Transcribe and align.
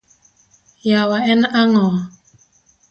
Yawa 0.89 1.17
en 1.31 1.41
ang’o? 1.61 1.87